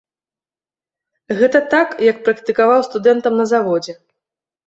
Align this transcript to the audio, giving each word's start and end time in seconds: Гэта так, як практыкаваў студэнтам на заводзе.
Гэта 1.41 1.59
так, 1.73 1.93
як 2.09 2.17
практыкаваў 2.27 2.81
студэнтам 2.89 3.33
на 3.43 3.47
заводзе. 3.53 3.93